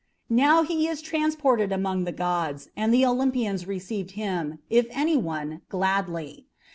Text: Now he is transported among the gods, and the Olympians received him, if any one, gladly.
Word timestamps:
Now 0.31 0.63
he 0.63 0.87
is 0.87 0.99
transported 0.99 1.71
among 1.71 2.05
the 2.05 2.11
gods, 2.11 2.69
and 2.75 2.91
the 2.91 3.05
Olympians 3.05 3.67
received 3.67 4.13
him, 4.17 4.57
if 4.67 4.87
any 4.89 5.15
one, 5.15 5.61
gladly. 5.69 6.47